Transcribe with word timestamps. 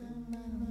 my 0.00 0.08
mind. 0.30 0.67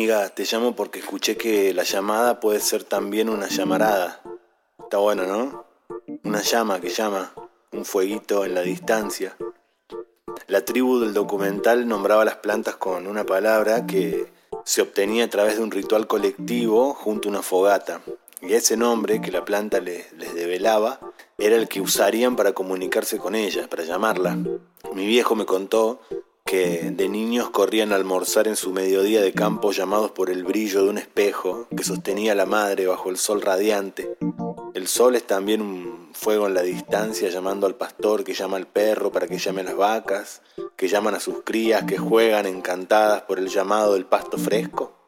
Amiga, 0.00 0.30
te 0.30 0.46
llamo 0.50 0.74
porque 0.74 1.00
escuché 1.00 1.36
que 1.36 1.74
la 1.74 1.82
llamada 1.82 2.40
puede 2.40 2.60
ser 2.60 2.84
también 2.84 3.28
una 3.28 3.48
llamarada. 3.48 4.22
Está 4.78 4.96
bueno, 4.96 5.26
¿no? 5.26 5.66
Una 6.24 6.40
llama 6.40 6.80
que 6.80 6.88
llama, 6.88 7.34
un 7.72 7.84
fueguito 7.84 8.46
en 8.46 8.54
la 8.54 8.62
distancia. 8.62 9.36
La 10.46 10.64
tribu 10.64 11.00
del 11.00 11.12
documental 11.12 11.86
nombraba 11.86 12.24
las 12.24 12.36
plantas 12.36 12.76
con 12.76 13.06
una 13.06 13.26
palabra 13.26 13.86
que 13.86 14.32
se 14.64 14.80
obtenía 14.80 15.26
a 15.26 15.28
través 15.28 15.58
de 15.58 15.64
un 15.64 15.70
ritual 15.70 16.06
colectivo 16.06 16.94
junto 16.94 17.28
a 17.28 17.32
una 17.32 17.42
fogata. 17.42 18.00
Y 18.40 18.54
ese 18.54 18.78
nombre 18.78 19.20
que 19.20 19.30
la 19.30 19.44
planta 19.44 19.80
les, 19.80 20.10
les 20.14 20.34
develaba 20.34 20.98
era 21.36 21.56
el 21.56 21.68
que 21.68 21.82
usarían 21.82 22.36
para 22.36 22.54
comunicarse 22.54 23.18
con 23.18 23.34
ella, 23.34 23.68
para 23.68 23.84
llamarla. 23.84 24.38
Mi 24.94 25.04
viejo 25.04 25.34
me 25.34 25.44
contó 25.44 26.00
que 26.50 26.90
de 26.90 27.08
niños 27.08 27.48
corrían 27.50 27.92
a 27.92 27.94
almorzar 27.94 28.48
en 28.48 28.56
su 28.56 28.72
mediodía 28.72 29.20
de 29.20 29.32
campo 29.32 29.70
llamados 29.70 30.10
por 30.10 30.30
el 30.30 30.42
brillo 30.42 30.82
de 30.82 30.90
un 30.90 30.98
espejo 30.98 31.68
que 31.76 31.84
sostenía 31.84 32.34
la 32.34 32.44
madre 32.44 32.88
bajo 32.88 33.08
el 33.08 33.18
sol 33.18 33.40
radiante. 33.40 34.16
El 34.74 34.88
sol 34.88 35.14
es 35.14 35.24
también 35.28 35.62
un 35.62 36.10
fuego 36.12 36.48
en 36.48 36.54
la 36.54 36.62
distancia 36.62 37.28
llamando 37.28 37.68
al 37.68 37.76
pastor 37.76 38.24
que 38.24 38.34
llama 38.34 38.56
al 38.56 38.66
perro 38.66 39.12
para 39.12 39.28
que 39.28 39.38
llame 39.38 39.60
a 39.60 39.64
las 39.64 39.76
vacas, 39.76 40.42
que 40.74 40.88
llaman 40.88 41.14
a 41.14 41.20
sus 41.20 41.44
crías 41.44 41.84
que 41.84 41.98
juegan 41.98 42.46
encantadas 42.46 43.22
por 43.22 43.38
el 43.38 43.46
llamado 43.46 43.94
del 43.94 44.06
pasto 44.06 44.36
fresco. 44.36 45.06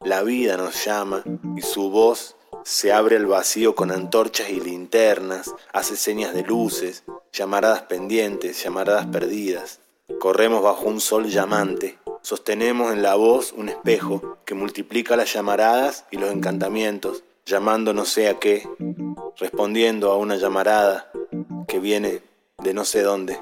La 0.00 0.22
vida 0.22 0.56
nos 0.56 0.86
llama 0.86 1.22
y 1.54 1.60
su 1.60 1.90
voz 1.90 2.34
se 2.64 2.94
abre 2.94 3.16
al 3.16 3.26
vacío 3.26 3.74
con 3.74 3.90
antorchas 3.90 4.48
y 4.48 4.58
linternas, 4.58 5.54
hace 5.70 5.96
señas 5.96 6.32
de 6.32 6.44
luces, 6.44 7.04
llamaradas 7.30 7.82
pendientes, 7.82 8.64
llamaradas 8.64 9.04
perdidas. 9.08 9.80
Corremos 10.20 10.62
bajo 10.62 10.88
un 10.88 11.00
sol 11.00 11.28
llamante, 11.28 11.98
sostenemos 12.22 12.92
en 12.92 13.02
la 13.02 13.14
voz 13.14 13.52
un 13.52 13.68
espejo 13.68 14.38
que 14.44 14.54
multiplica 14.54 15.16
las 15.16 15.32
llamaradas 15.32 16.06
y 16.10 16.16
los 16.16 16.32
encantamientos, 16.32 17.22
llamando 17.46 17.94
no 17.94 18.04
sé 18.04 18.28
a 18.28 18.38
qué, 18.40 18.68
respondiendo 19.36 20.10
a 20.10 20.16
una 20.16 20.34
llamarada 20.34 21.12
que 21.68 21.78
viene 21.78 22.22
de 22.58 22.74
no 22.74 22.84
sé 22.84 23.02
dónde. 23.02 23.40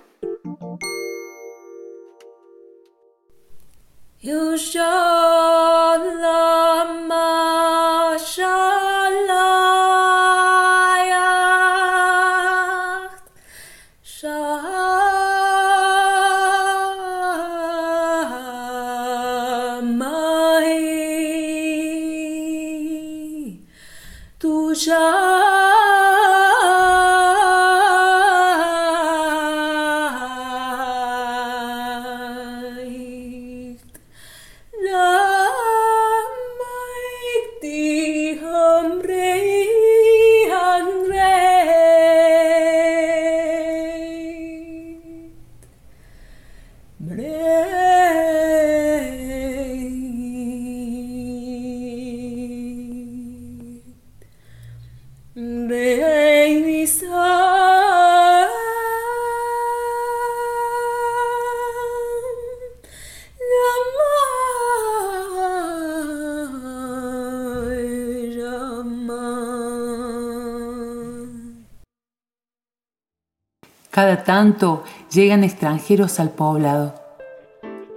Cada 73.97 74.25
tanto 74.25 74.85
llegan 75.11 75.43
extranjeros 75.43 76.21
al 76.21 76.29
poblado. 76.29 76.95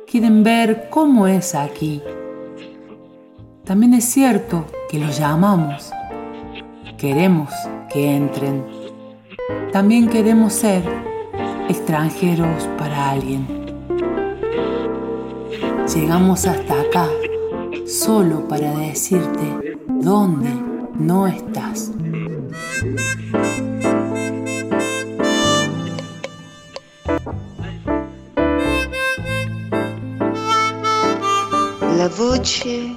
Quieren 0.08 0.44
ver 0.44 0.88
cómo 0.90 1.28
es 1.28 1.54
aquí. 1.56 2.02
También 3.66 3.94
es 3.94 4.06
cierto 4.06 4.66
que 4.90 4.98
los 4.98 5.20
llamamos. 5.20 5.92
Queremos 7.00 7.50
que 7.92 8.16
entren. 8.16 8.66
También 9.72 10.10
queremos 10.10 10.54
ser 10.54 10.84
extranjeros 11.70 12.68
para 12.78 13.12
alguien. 13.12 13.48
Llegamos 15.96 16.46
hasta 16.46 16.82
acá 16.82 17.08
solo 17.88 18.48
para 18.48 18.72
decirte 18.80 19.78
dónde 19.88 20.50
no 20.96 21.26
estás. 21.26 21.92
la 32.00 32.08
voce 32.08 32.89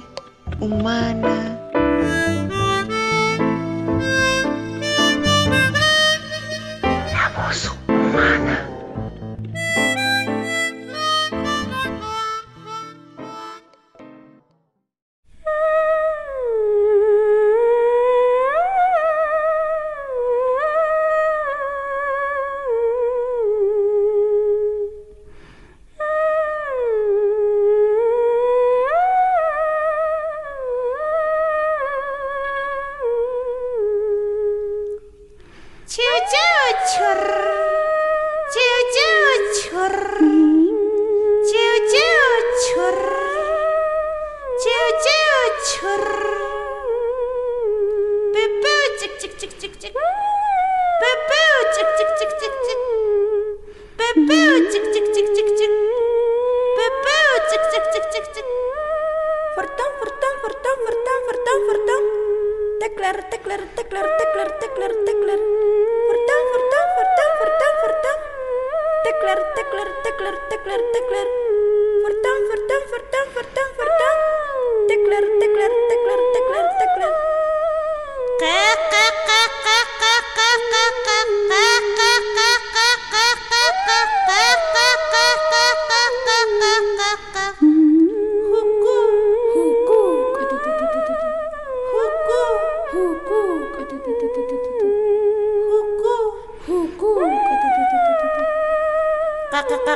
Huku. 63.53 64.62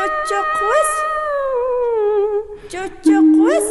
Çocuk 0.00 0.46
kız. 0.58 0.90
Çocuk 2.72 3.48
kız. 3.48 3.64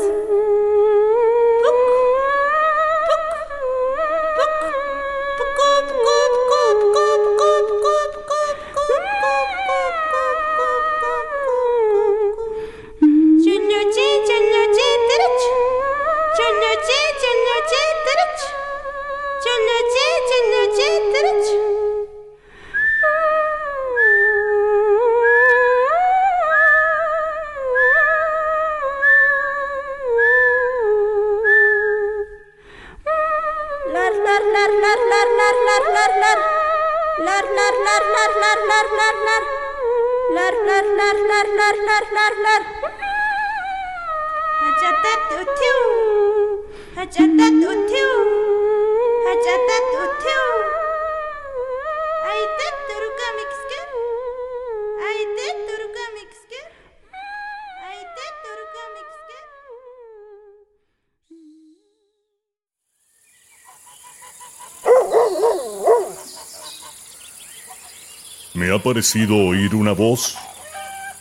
Me 68.60 68.76
ha 68.76 68.84
parecido 68.84 69.38
oír 69.38 69.74
una 69.74 69.94
voz. 69.94 70.36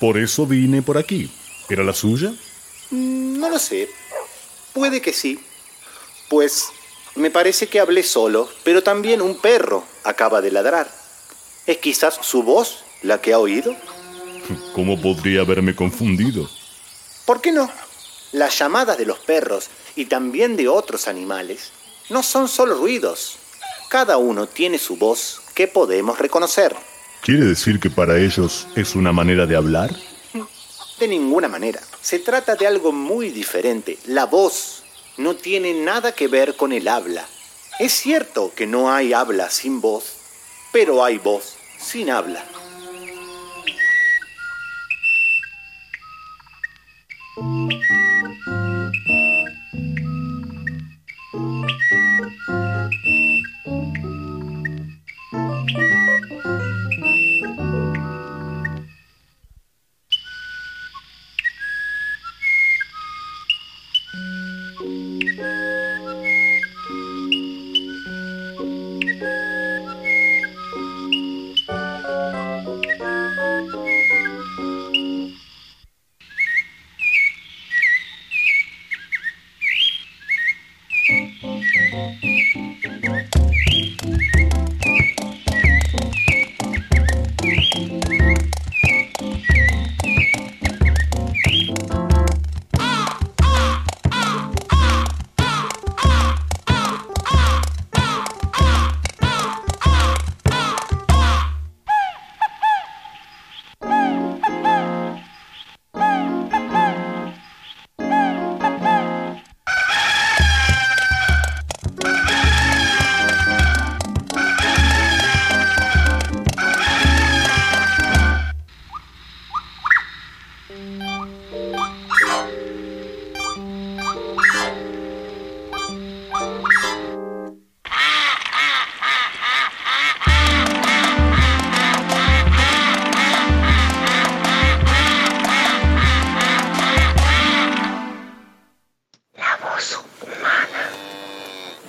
Por 0.00 0.18
eso 0.18 0.44
vine 0.44 0.82
por 0.82 0.98
aquí. 0.98 1.30
¿Era 1.68 1.84
la 1.84 1.94
suya? 1.94 2.32
Mm, 2.90 3.38
no 3.38 3.48
lo 3.48 3.60
sé. 3.60 3.88
Puede 4.72 5.00
que 5.00 5.12
sí. 5.12 5.38
Pues 6.28 6.66
me 7.14 7.30
parece 7.30 7.68
que 7.68 7.78
hablé 7.78 8.02
solo, 8.02 8.48
pero 8.64 8.82
también 8.82 9.22
un 9.22 9.36
perro 9.36 9.84
acaba 10.02 10.40
de 10.40 10.50
ladrar. 10.50 10.92
¿Es 11.64 11.78
quizás 11.78 12.18
su 12.22 12.42
voz 12.42 12.82
la 13.02 13.20
que 13.20 13.34
ha 13.34 13.38
oído? 13.38 13.72
¿Cómo 14.74 15.00
podría 15.00 15.42
haberme 15.42 15.76
confundido? 15.76 16.50
¿Por 17.24 17.40
qué 17.40 17.52
no? 17.52 17.70
Las 18.32 18.58
llamadas 18.58 18.98
de 18.98 19.06
los 19.06 19.20
perros 19.20 19.68
y 19.94 20.06
también 20.06 20.56
de 20.56 20.66
otros 20.66 21.06
animales 21.06 21.70
no 22.08 22.24
son 22.24 22.48
solo 22.48 22.74
ruidos. 22.74 23.38
Cada 23.90 24.16
uno 24.16 24.48
tiene 24.48 24.76
su 24.76 24.96
voz 24.96 25.40
que 25.54 25.68
podemos 25.68 26.18
reconocer. 26.18 26.74
¿Quiere 27.28 27.44
decir 27.44 27.78
que 27.78 27.90
para 27.90 28.18
ellos 28.18 28.66
es 28.74 28.94
una 28.94 29.12
manera 29.12 29.44
de 29.44 29.54
hablar? 29.54 29.94
De 30.98 31.06
ninguna 31.06 31.46
manera. 31.46 31.78
Se 32.00 32.20
trata 32.20 32.56
de 32.56 32.66
algo 32.66 32.90
muy 32.90 33.28
diferente. 33.28 33.98
La 34.06 34.24
voz 34.24 34.82
no 35.18 35.36
tiene 35.36 35.74
nada 35.74 36.12
que 36.12 36.26
ver 36.26 36.56
con 36.56 36.72
el 36.72 36.88
habla. 36.88 37.26
Es 37.78 37.92
cierto 37.92 38.50
que 38.56 38.66
no 38.66 38.90
hay 38.90 39.12
habla 39.12 39.50
sin 39.50 39.82
voz, 39.82 40.04
pero 40.72 41.04
hay 41.04 41.18
voz 41.18 41.56
sin 41.78 42.08
habla. 42.08 42.42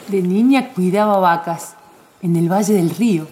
De 0.10 0.24
niña 0.24 0.70
cuidaba 0.70 1.20
vacas 1.20 1.76
en 2.22 2.36
el 2.36 2.52
valle 2.52 2.74
del 2.74 2.90
río. 2.90 3.28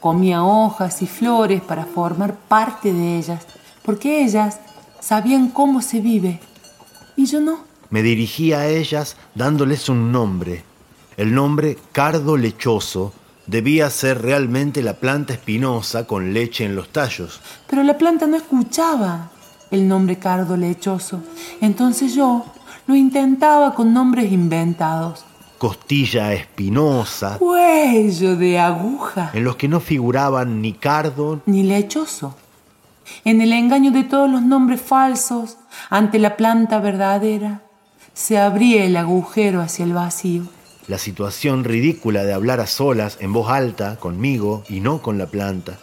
Comía 0.00 0.42
hojas 0.42 1.00
y 1.02 1.06
flores 1.06 1.62
para 1.62 1.84
formar 1.84 2.34
parte 2.34 2.92
de 2.92 3.18
ellas, 3.18 3.46
porque 3.84 4.24
ellas 4.24 4.58
sabían 5.00 5.48
cómo 5.48 5.80
se 5.82 6.00
vive 6.00 6.40
y 7.16 7.26
yo 7.26 7.40
no. 7.40 7.60
Me 7.90 8.02
dirigía 8.02 8.60
a 8.60 8.66
ellas 8.68 9.16
dándoles 9.36 9.88
un 9.88 10.10
nombre. 10.10 10.64
El 11.16 11.32
nombre 11.32 11.78
cardo 11.92 12.36
lechoso 12.36 13.12
debía 13.46 13.88
ser 13.90 14.22
realmente 14.22 14.82
la 14.82 14.94
planta 14.94 15.34
espinosa 15.34 16.06
con 16.06 16.34
leche 16.34 16.64
en 16.64 16.74
los 16.74 16.88
tallos. 16.88 17.40
Pero 17.68 17.84
la 17.84 17.96
planta 17.96 18.26
no 18.26 18.36
escuchaba 18.36 19.30
el 19.70 19.86
nombre 19.86 20.18
cardo 20.18 20.56
lechoso. 20.56 21.22
Entonces 21.60 22.12
yo 22.14 22.44
lo 22.88 22.96
intentaba 22.96 23.74
con 23.74 23.92
nombres 23.92 24.32
inventados. 24.32 25.25
Costilla 25.58 26.32
espinosa, 26.34 27.38
Cuello 27.38 28.36
de 28.36 28.58
aguja. 28.58 29.30
en 29.32 29.44
los 29.44 29.56
que 29.56 29.68
no 29.68 29.80
figuraban 29.80 30.60
ni 30.60 30.72
cardo 30.74 31.40
Ni 31.46 31.62
lechoso. 31.62 32.36
En 33.24 33.40
el 33.40 33.52
engaño 33.52 33.90
de 33.92 34.04
todos 34.04 34.28
los 34.28 34.42
nombres 34.42 34.80
falsos, 34.82 35.56
ante 35.90 36.18
la 36.18 36.36
planta 36.36 36.78
verdadera, 36.80 37.62
se 38.12 38.38
abría 38.38 38.84
el 38.84 38.96
agujero 38.96 39.60
hacia 39.62 39.84
el 39.84 39.92
vacío. 39.92 40.42
la 40.88 40.98
situación 40.98 41.64
ridícula 41.64 42.22
de 42.24 42.32
hablar 42.32 42.60
a 42.60 42.66
solas 42.66 43.16
en 43.20 43.32
voz 43.32 43.50
alta 43.50 43.96
conmigo 43.96 44.62
y 44.68 44.80
no 44.80 45.00
con 45.02 45.18
la 45.18 45.26
planta. 45.26 45.78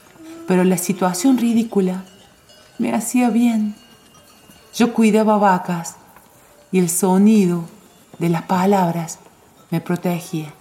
pero 0.47 0.63
la 0.63 0.77
situación 0.77 1.37
ridícula 1.37 2.03
me 2.77 2.93
hacía 2.93 3.29
bien. 3.29 3.75
Yo 4.75 4.93
cuidaba 4.93 5.37
vacas 5.37 5.95
y 6.71 6.79
el 6.79 6.89
sonido 6.89 7.63
de 8.19 8.29
las 8.29 8.43
palabras 8.43 9.19
me 9.73 9.81
protegía. 9.81 10.53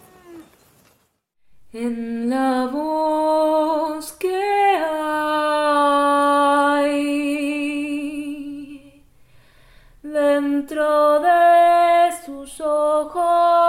En 1.75 2.31
la 2.31 2.67
voz 2.73 4.13
que 4.13 4.43
hay 4.89 5.93
dentro 10.03 11.21
de 11.21 12.11
sus 12.25 12.59
ojos. 12.63 13.62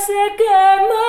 Se 0.00 0.12
quema. 0.38 0.99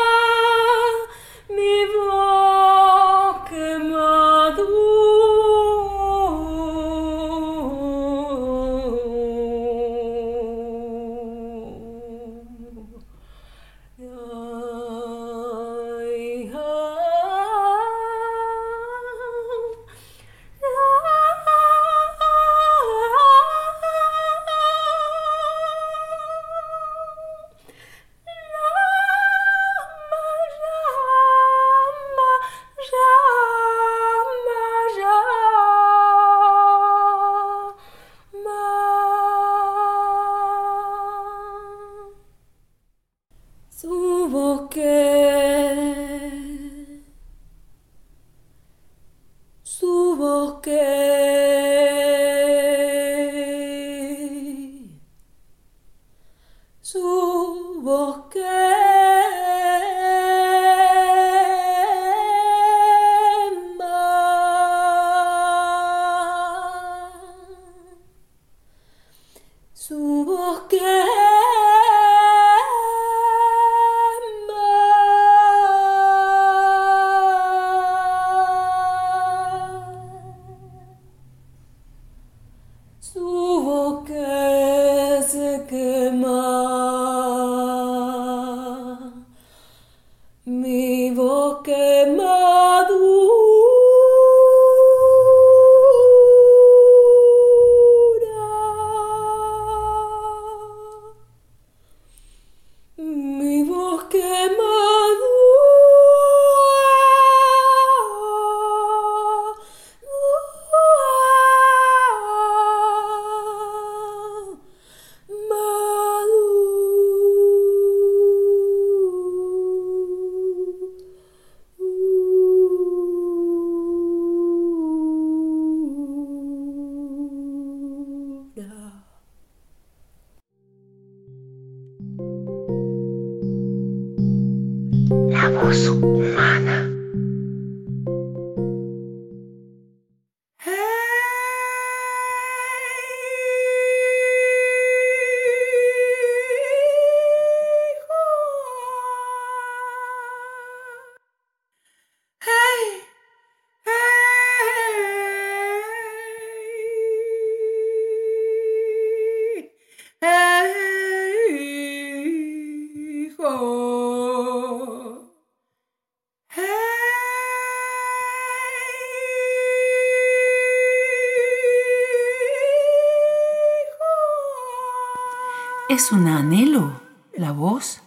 ¿Es 176.01 176.12
un 176.12 176.27
anhelo 176.27 177.00
la 177.38 177.51
voz? 177.51 178.01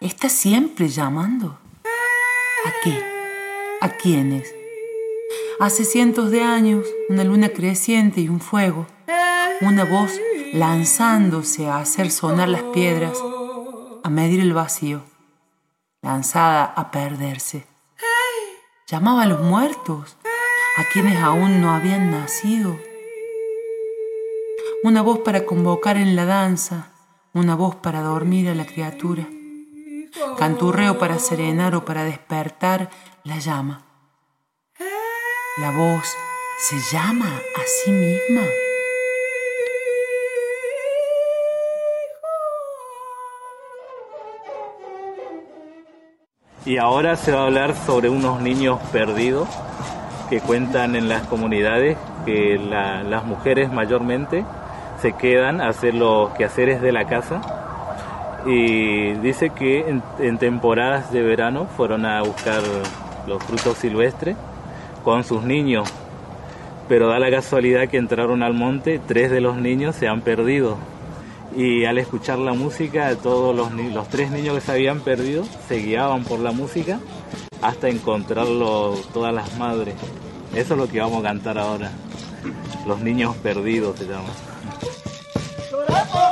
¿Está 0.00 0.28
siempre 0.28 0.88
llamando? 0.88 1.56
¿A 2.66 2.72
qué? 2.82 3.00
¿A 3.80 3.90
quiénes? 3.90 4.52
Hace 5.60 5.84
cientos 5.84 6.32
de 6.32 6.42
años, 6.42 6.88
una 7.08 7.22
luna 7.22 7.50
creciente 7.50 8.20
y 8.20 8.28
un 8.28 8.40
fuego, 8.40 8.88
una 9.60 9.84
voz 9.84 10.10
lanzándose 10.52 11.68
a 11.68 11.78
hacer 11.78 12.10
sonar 12.10 12.48
las 12.48 12.64
piedras, 12.74 13.16
a 14.02 14.10
medir 14.10 14.40
el 14.40 14.52
vacío, 14.52 15.04
lanzada 16.02 16.64
a 16.64 16.90
perderse. 16.90 17.64
Llamaba 18.88 19.22
a 19.22 19.26
los 19.26 19.40
muertos, 19.40 20.16
a 20.76 20.82
quienes 20.92 21.16
aún 21.22 21.60
no 21.60 21.70
habían 21.70 22.10
nacido 22.10 22.76
una 24.84 25.02
voz 25.02 25.18
para 25.20 25.44
convocar 25.44 25.96
en 25.96 26.14
la 26.14 26.24
danza, 26.24 26.92
una 27.34 27.56
voz 27.56 27.74
para 27.76 28.00
dormir 28.00 28.48
a 28.48 28.54
la 28.54 28.64
criatura, 28.64 29.26
canturreo 30.36 30.98
para 30.98 31.18
serenar 31.18 31.74
o 31.74 31.84
para 31.84 32.04
despertar 32.04 32.90
la 33.24 33.38
llama. 33.38 33.82
La 35.58 35.72
voz 35.72 36.06
se 36.58 36.76
llama 36.92 37.26
a 37.26 37.60
sí 37.66 37.90
misma. 37.90 38.46
Y 46.64 46.76
ahora 46.76 47.16
se 47.16 47.32
va 47.32 47.40
a 47.40 47.46
hablar 47.46 47.74
sobre 47.74 48.10
unos 48.10 48.40
niños 48.40 48.78
perdidos 48.92 49.48
que 50.28 50.40
cuentan 50.40 50.94
en 50.96 51.08
las 51.08 51.26
comunidades 51.26 51.96
que 52.26 52.58
las 52.58 53.24
mujeres 53.24 53.72
mayormente 53.72 54.44
se 55.00 55.12
quedan 55.12 55.60
a 55.60 55.68
hacer 55.68 55.94
los 55.94 56.30
quehaceres 56.30 56.80
de 56.80 56.92
la 56.92 57.06
casa 57.06 57.40
y 58.46 59.12
dice 59.14 59.50
que 59.50 59.88
en, 60.18 60.38
temporadas 60.38 61.12
de 61.12 61.22
verano 61.22 61.66
fueron 61.76 62.06
a 62.06 62.22
buscar 62.22 62.62
los 63.26 63.42
frutos 63.42 63.78
silvestres 63.78 64.36
con 65.04 65.24
sus 65.24 65.42
niños, 65.42 65.88
pero 66.88 67.08
da 67.08 67.18
la 67.18 67.30
casualidad 67.30 67.88
que 67.88 67.98
entraron 67.98 68.42
al 68.42 68.54
monte, 68.54 69.00
tres 69.06 69.30
de 69.30 69.40
los 69.40 69.56
niños 69.56 69.96
se 69.96 70.08
han 70.08 70.22
perdido 70.22 70.76
y 71.56 71.84
al 71.84 71.98
escuchar 71.98 72.38
la 72.38 72.52
música 72.52 73.14
todos 73.16 73.54
los, 73.54 73.72
los 73.72 74.08
tres 74.08 74.30
niños 74.30 74.54
que 74.54 74.60
se 74.60 74.72
habían 74.72 75.00
perdido 75.00 75.44
se 75.66 75.76
guiaban 75.78 76.24
por 76.24 76.40
la 76.40 76.52
música 76.52 77.00
hasta 77.62 77.88
encontrarlo 77.88 78.94
todas 79.12 79.34
las 79.34 79.58
madres. 79.58 79.94
Eso 80.54 80.74
es 80.74 80.80
lo 80.80 80.88
que 80.88 81.00
vamos 81.00 81.20
a 81.20 81.28
cantar 81.28 81.58
ahora. 81.58 81.90
Los 82.86 83.00
niños 83.00 83.36
perdidos 83.36 83.98
se 83.98 84.06
llama. 84.06 84.28
Baby, 85.98 86.27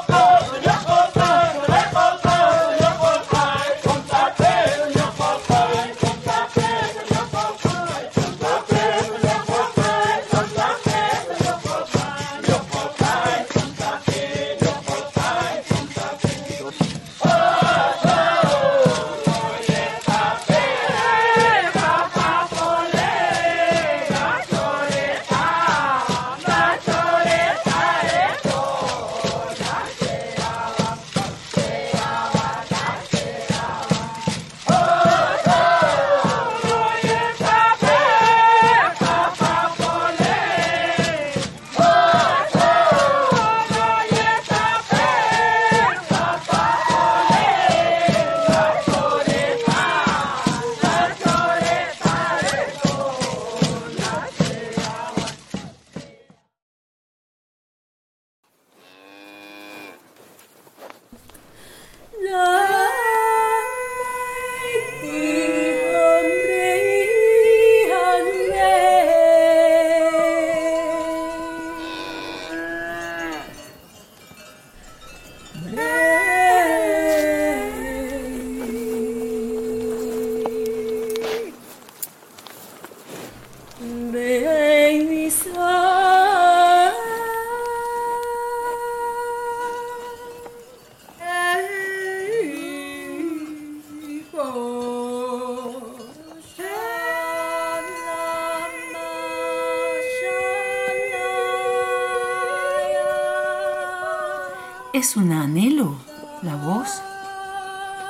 ¿Es 104.92 105.16
un 105.16 105.32
anhelo 105.32 105.96
la 106.42 106.56
voz? 106.56 107.02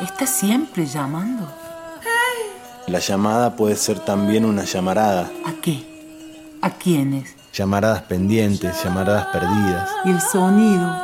Está 0.01 0.27
siempre 0.27 0.87
llamando. 0.87 1.49
La 2.87 2.99
llamada 2.99 3.57
puede 3.57 3.77
ser 3.77 3.99
también 3.99 4.45
una 4.45 4.65
llamarada. 4.65 5.31
¿A 5.45 5.53
qué? 5.61 5.85
¿A 6.63 6.71
quiénes? 6.71 7.35
Llamaradas 7.53 8.03
pendientes, 8.03 8.85
llamaradas 8.85 9.27
perdidas. 9.27 9.91
Y 10.05 10.11
el 10.11 10.21
sonido 10.21 10.95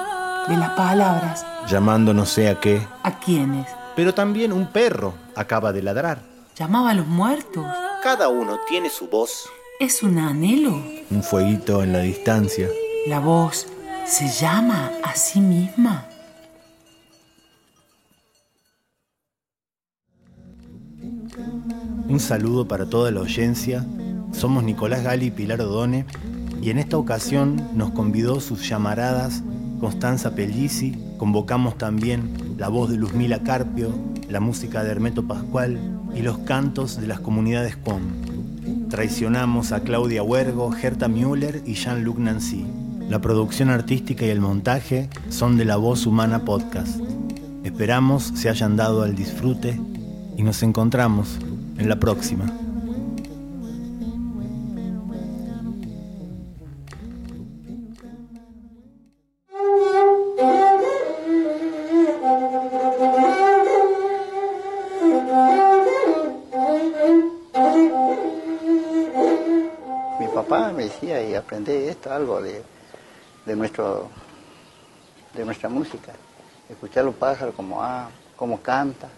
de 0.46 0.56
las 0.56 0.70
palabras. 0.70 1.44
Llamando 1.66 2.14
no 2.14 2.26
sé 2.26 2.48
a 2.48 2.60
qué. 2.60 2.86
¿A 3.02 3.18
quiénes? 3.18 3.66
Pero 3.96 4.14
también 4.14 4.52
un 4.52 4.66
perro 4.66 5.14
acaba 5.34 5.72
de 5.72 5.82
ladrar. 5.82 6.20
Llamaba 6.56 6.90
a 6.90 6.94
los 6.94 7.06
muertos. 7.06 7.64
Cada 8.02 8.28
uno 8.28 8.60
tiene 8.68 8.90
su 8.90 9.08
voz. 9.08 9.48
¿Es 9.80 10.02
un 10.02 10.18
anhelo? 10.18 10.80
Un 11.10 11.22
fueguito 11.22 11.82
en 11.82 11.92
la 11.92 12.00
distancia. 12.00 12.68
La 13.06 13.18
voz 13.18 13.66
se 14.06 14.28
llama 14.28 14.90
a 15.02 15.14
sí 15.14 15.40
misma. 15.40 16.06
Un 22.08 22.20
saludo 22.20 22.68
para 22.68 22.86
toda 22.86 23.10
la 23.10 23.20
audiencia. 23.20 23.86
Somos 24.32 24.64
Nicolás 24.64 25.02
Gali 25.02 25.26
y 25.26 25.30
Pilar 25.30 25.60
Odone 25.60 26.04
y 26.60 26.70
en 26.70 26.78
esta 26.78 26.96
ocasión 26.96 27.70
nos 27.74 27.90
convidó 27.90 28.40
sus 28.40 28.68
llamaradas 28.68 29.42
Constanza 29.80 30.34
Pellisi, 30.34 30.96
convocamos 31.18 31.76
también 31.76 32.54
la 32.56 32.68
voz 32.68 32.90
de 32.90 32.96
Luzmila 32.96 33.42
Carpio, 33.42 33.92
la 34.28 34.38
música 34.38 34.84
de 34.84 34.90
Hermeto 34.92 35.26
Pascual 35.26 35.78
y 36.14 36.22
los 36.22 36.38
cantos 36.38 37.00
de 37.00 37.08
las 37.08 37.18
comunidades 37.18 37.76
COM. 37.76 38.02
Traicionamos 38.90 39.72
a 39.72 39.80
Claudia 39.80 40.22
Huergo, 40.22 40.70
Gerta 40.70 41.08
Müller 41.08 41.62
y 41.66 41.74
Jean-Luc 41.74 42.18
Nancy. 42.18 42.64
La 43.12 43.20
producción 43.20 43.68
artística 43.68 44.24
y 44.24 44.30
el 44.30 44.40
montaje 44.40 45.10
son 45.28 45.58
de 45.58 45.66
La 45.66 45.76
Voz 45.76 46.06
Humana 46.06 46.46
Podcast. 46.46 46.98
Esperamos 47.62 48.32
se 48.34 48.48
hayan 48.48 48.74
dado 48.74 49.02
al 49.02 49.14
disfrute 49.14 49.78
y 50.38 50.42
nos 50.42 50.62
encontramos 50.62 51.36
en 51.76 51.90
la 51.90 51.96
próxima. 51.96 52.46
Mi 70.18 70.26
papá 70.34 70.72
me 70.74 70.84
decía 70.84 71.28
y 71.28 71.34
aprendí 71.34 71.72
esto, 71.72 72.10
algo 72.10 72.40
de, 72.40 72.62
de 73.46 73.56
nuestro 73.56 74.08
de 75.34 75.44
nuestra 75.44 75.68
música. 75.68 76.12
Escuchar 76.68 77.04
los 77.04 77.14
pájaros 77.14 77.54
como 77.54 77.82
ah, 77.82 78.08
como 78.36 78.60
canta, 78.60 79.08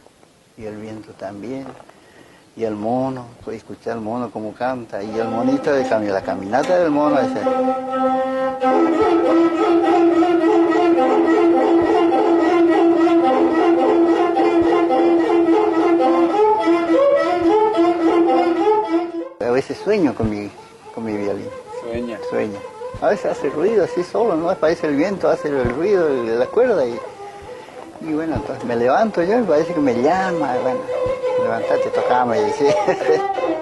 y 0.56 0.64
el 0.64 0.76
viento 0.76 1.12
también, 1.12 1.66
y 2.56 2.64
el 2.64 2.74
mono, 2.74 3.26
pues 3.44 3.56
escuchar 3.58 3.96
el 3.96 4.02
mono 4.02 4.30
como 4.30 4.52
canta, 4.54 5.02
y 5.02 5.18
el 5.18 5.28
monito 5.28 5.72
de 5.72 5.84
cami- 5.84 6.10
la 6.10 6.22
caminata 6.22 6.78
del 6.78 6.90
mono 6.90 7.18
ese. 7.18 7.42
A 19.40 19.50
veces 19.50 19.78
sueño 19.78 20.14
con 20.14 20.30
mi, 20.30 20.50
con 20.94 21.04
mi 21.04 21.16
violín. 21.16 21.48
Sueña. 21.82 22.18
Sueño. 22.30 22.73
A 23.00 23.09
veces 23.09 23.33
hace 23.33 23.50
ruido 23.50 23.85
así 23.85 24.02
solo, 24.02 24.37
¿no? 24.37 24.54
Parece 24.54 24.87
el 24.87 24.96
viento, 24.96 25.28
hace 25.28 25.48
el 25.48 25.64
ruido 25.70 26.07
de 26.09 26.37
la 26.37 26.46
cuerda 26.46 26.87
y, 26.87 26.98
y 28.00 28.12
bueno, 28.12 28.37
entonces 28.37 28.64
me 28.64 28.76
levanto 28.76 29.22
yo 29.22 29.40
y 29.40 29.42
parece 29.42 29.74
que 29.74 29.80
me 29.80 30.00
llama, 30.00 30.57
bueno, 30.62 30.80
levantate, 31.42 31.90
tocame 31.90 32.38
y 32.38 32.44
decía. 32.44 32.74